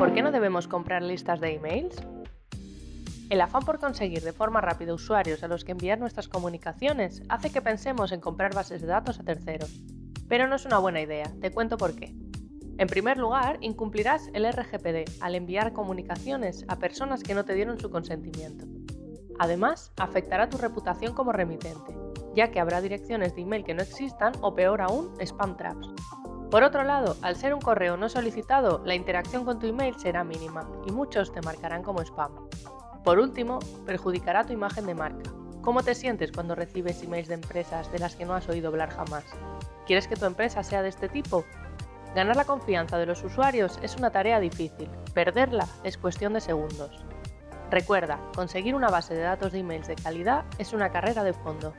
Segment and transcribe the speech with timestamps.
[0.00, 1.94] ¿Por qué no debemos comprar listas de emails?
[3.28, 7.50] El afán por conseguir de forma rápida usuarios a los que enviar nuestras comunicaciones hace
[7.50, 9.82] que pensemos en comprar bases de datos a terceros.
[10.26, 12.14] Pero no es una buena idea, te cuento por qué.
[12.78, 17.78] En primer lugar, incumplirás el RGPD al enviar comunicaciones a personas que no te dieron
[17.78, 18.64] su consentimiento.
[19.38, 21.94] Además, afectará tu reputación como remitente,
[22.34, 25.88] ya que habrá direcciones de email que no existan o peor aún, spam traps.
[26.50, 30.24] Por otro lado, al ser un correo no solicitado, la interacción con tu email será
[30.24, 32.32] mínima y muchos te marcarán como spam.
[33.04, 35.30] Por último, perjudicará tu imagen de marca.
[35.62, 38.90] ¿Cómo te sientes cuando recibes emails de empresas de las que no has oído hablar
[38.90, 39.24] jamás?
[39.86, 41.44] ¿Quieres que tu empresa sea de este tipo?
[42.16, 47.04] Ganar la confianza de los usuarios es una tarea difícil, perderla es cuestión de segundos.
[47.70, 51.74] Recuerda, conseguir una base de datos de emails de calidad es una carrera de fondo.